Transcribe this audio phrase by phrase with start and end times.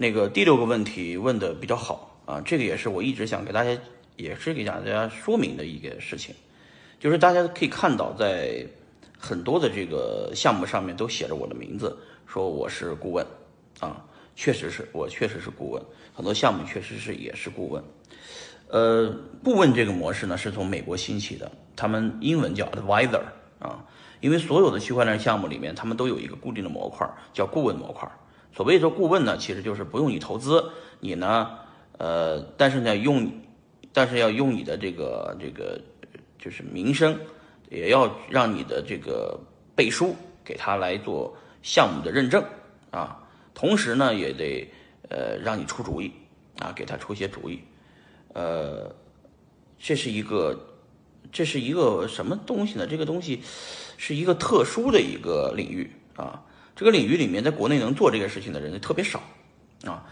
[0.00, 3.78] 那个第六个问题问的比较好啊，这个也是我一直想给大家，
[4.16, 6.34] 也是给大家说明的一个事情，
[6.98, 8.66] 就是大家可以看到，在
[9.18, 11.94] 很多的这个项目上面都写着我的名字，
[12.26, 13.26] 说我是顾问
[13.78, 14.02] 啊，
[14.34, 15.82] 确实是我确实是顾问，
[16.14, 17.84] 很多项目确实是也是顾问。
[18.68, 19.14] 呃，
[19.44, 23.20] 顾问这个模式呢是从美国兴起的，他们英文叫 advisor
[23.58, 23.84] 啊，
[24.20, 28.10] 因为所有的区块链项目里面，他们都有一个固定的模块叫顾问模块。
[28.52, 31.50] 所谓说顾问呢，其实就是不用你投资，你呢，
[31.98, 33.30] 呃，但是呢用，
[33.92, 35.80] 但是要用你的这个这个
[36.38, 37.18] 就是名声，
[37.70, 39.38] 也要让你的这个
[39.74, 42.44] 背书给他来做项目的认证
[42.90, 43.22] 啊，
[43.54, 44.68] 同时呢也得
[45.08, 46.12] 呃让你出主意
[46.58, 47.60] 啊，给他出些主意，
[48.34, 48.94] 呃，
[49.78, 50.58] 这是一个
[51.30, 52.86] 这是一个什么东西呢？
[52.86, 53.42] 这个东西
[53.96, 56.42] 是一个特殊的一个领域啊。
[56.76, 59.20] 这个领域里面，在国内能做这个事情的人特别少，
[59.84, 60.06] 啊，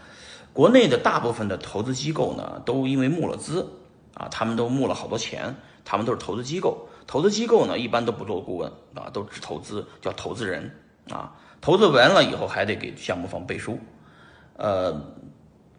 [0.53, 3.67] 国内的大部分的投资机构呢，都因为募了资，
[4.13, 10.71] 啊，他们都募了好多钱，他们都是投资机构，投资机构呢，一般都不做顾问，啊，都只投资，叫投资人，
[11.09, 13.79] 啊，投资完了以后还得给项目方背书，
[14.55, 14.93] 呃，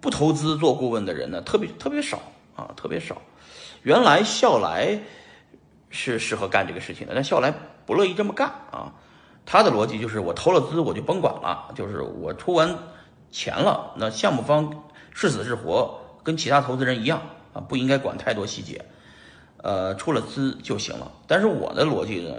[0.00, 2.20] 不投资做顾问的人呢，特别特别少，
[2.56, 3.22] 啊，特别少，
[3.82, 4.98] 原来笑来
[5.88, 7.54] 是适合干这个事情的，但笑来
[7.86, 8.92] 不乐意这么干，啊。
[9.52, 12.72] 他的逻辑就是，我投了资，我就甭管了，就是我出完
[13.32, 17.20] 钱了，那项目方是死是活，跟其他投资人一样
[17.52, 18.84] 啊，不应该管太多细节，
[19.56, 21.10] 呃，出了资就行了。
[21.26, 22.32] 但是我的逻辑呢，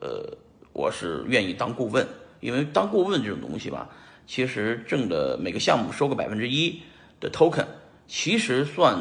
[0.00, 0.38] 呃，
[0.72, 2.06] 我是愿意当顾问，
[2.38, 3.88] 因为当顾问这种东西吧，
[4.28, 6.80] 其实挣的每个项目收个百分之一
[7.18, 7.66] 的 token，
[8.06, 8.96] 其实算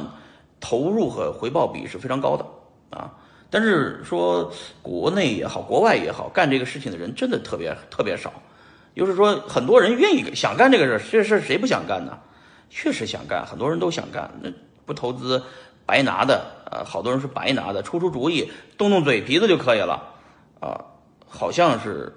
[0.60, 3.14] 投入和回报比是非常高的啊。
[3.50, 4.52] 但是说
[4.82, 8.34] 国内也好，国外也好，干这个事情的人真的特别特别少。
[8.96, 12.18] 就是说，很多人愿意想干这个事，这事谁不想干呢？
[12.70, 14.32] 确实想干，很多人都想干。
[14.42, 14.50] 那
[14.86, 15.44] 不投资
[15.86, 20.02] 白拿的，呃，好多人是白拿的，出出主意，动动嘴皮子就可以了，
[20.62, 20.80] 啊，
[21.28, 22.14] 好像是，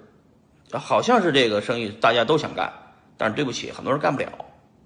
[0.71, 2.71] 好像是这个生意大家都想干，
[3.17, 4.29] 但是对不起，很多人干不了，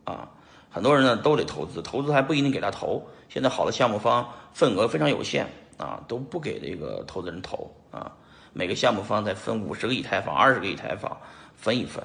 [0.03, 0.29] 啊，
[0.71, 3.07] 很多人呢都得投资，投资还不一定给他投。
[3.29, 5.47] 现在好的项目方份额非常有限。
[5.77, 8.11] 啊，都不给这个投资人投啊，
[8.53, 11.17] 每个项目方再分五十个以太坊、二十个以太坊
[11.55, 12.03] 分一分。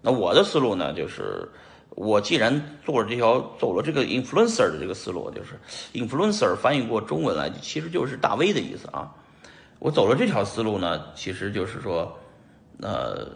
[0.00, 1.46] 那我的思路呢，就是
[1.90, 5.58] 我既然做了这条走了这个 influencer 的这个思路，就是
[5.92, 9.14] influencer 翻译过中文来，其实就是大 V 的意思啊。
[9.78, 12.18] 我走了这条思路呢，其实就是说，
[12.80, 13.28] 呃，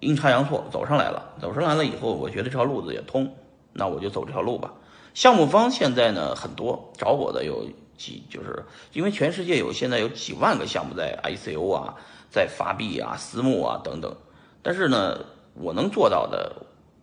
[0.00, 3.34] 阴差阳错走上来了，走上来了以后，我觉得这条路子也通，
[3.72, 4.72] 那我就走这条路吧。
[5.14, 7.66] 项目方现在呢很多找我的有。
[7.96, 11.94] 几就是因为全世界有现在有几万个项目在 ICO 啊，
[12.30, 14.14] 在发币啊、私募啊等等，
[14.62, 15.18] 但是呢，
[15.54, 16.52] 我能做到的、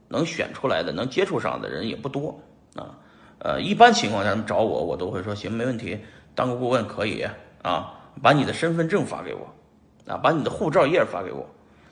[0.08, 2.40] 能选出来的、能接触上的人也不多
[2.76, 2.98] 啊。
[3.40, 6.00] 呃，一般情况下他们找我，我都会说行，没问题，
[6.34, 7.26] 当个顾问可以
[7.62, 9.54] 啊，把你的身份证发给我
[10.06, 11.46] 啊，把你的护照页发给我。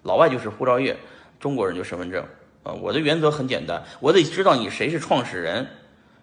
[0.03, 0.95] 老外就是护照页，
[1.39, 2.23] 中国人就身份证
[2.63, 2.71] 啊。
[2.73, 5.67] 我的原则很简单，我得知道你谁是创始人。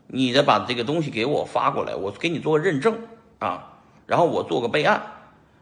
[0.09, 2.99] 你得把这个东西给我发过来，我给你做个认证
[3.39, 5.03] 啊，然后我做个备案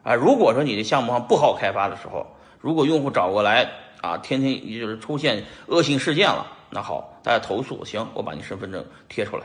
[0.02, 0.14] 啊。
[0.14, 2.26] 如果说你的项目上不好开发的时候，
[2.60, 3.68] 如果用户找过来
[4.00, 9.42] 啊，天天就是出现恶性事件了，那好，大家投诉，行，我把你身份证贴出来。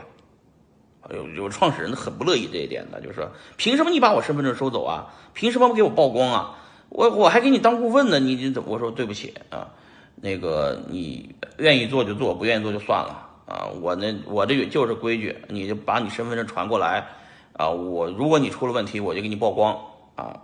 [1.10, 5.12] 有有创始人很不乐意这一点的，就是说，凭什么你把我身份证收走啊？
[5.34, 6.58] 凭什么不给我曝光啊？
[6.90, 8.68] 我我还给你当顾问呢，你你怎么？
[8.70, 9.66] 我说对不起啊，
[10.14, 13.30] 那个你愿意做就做，不愿意做就算了。
[13.52, 17.04] 啊，我呢，我这个就是规矩，你就把你身份证传过来，
[17.52, 19.78] 啊，我如果你出了问题，我就给你曝光，
[20.16, 20.40] 啊，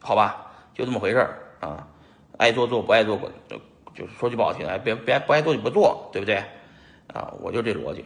[0.00, 1.86] 好吧，就这么回事儿啊，
[2.38, 3.60] 爱做做，不爱做滚，就
[3.94, 6.36] 就是说句不好听，哎，别别不爱做就不做，对不对？
[7.12, 8.02] 啊，我就这逻辑，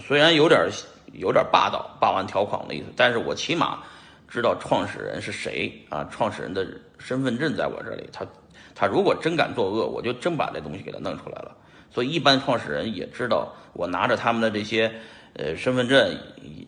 [0.00, 0.68] 虽然有点
[1.12, 3.78] 有点霸道、霸王条款的意思，但是我起码
[4.26, 6.66] 知道创始人是谁啊，创始人的
[6.98, 8.26] 身份证在我这里，他
[8.74, 11.56] 他如果真敢作恶，我就真把这东西给他弄出来了。
[11.92, 14.90] 所以，一般创始人也知道我拿着他们的这些，
[15.34, 16.16] 呃，身份证，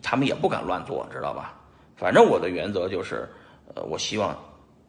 [0.03, 1.59] 他们也不敢乱做，知道吧？
[1.97, 3.27] 反正我的原则就是，
[3.73, 4.37] 呃，我希望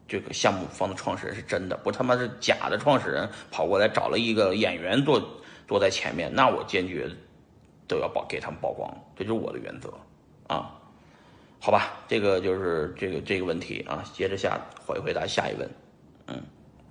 [0.07, 5.23] 这个项目方的创始人是真的，不他妈是假的创始人跑过来找了一个演员坐
[5.67, 7.09] 坐在前面，那我坚决
[7.89, 9.89] 都要曝给他们曝光，这就是我的原则
[10.49, 10.71] 啊。
[11.59, 15.69] 好吧，这个就是这个这个问题啊，接着下回回答下一问。